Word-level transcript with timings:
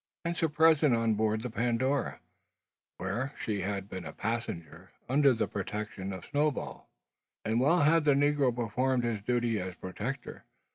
Hence 0.25 0.39
her 0.39 0.49
presence 0.49 0.97
on 0.97 1.13
board 1.13 1.43
the 1.43 1.51
Pandora, 1.51 2.21
where 2.97 3.35
she 3.39 3.61
had 3.61 3.87
been 3.87 4.03
a 4.03 4.11
passenger 4.11 4.89
under 5.07 5.31
the 5.31 5.47
protection 5.47 6.11
of 6.11 6.25
Snowball. 6.25 6.87
And 7.45 7.59
well 7.59 7.81
had 7.81 8.05
the 8.05 8.15
negro 8.15 8.55
performed 8.55 9.03
his 9.03 9.21
duty 9.21 9.59
as 9.61 9.75
protector. 9.75 10.43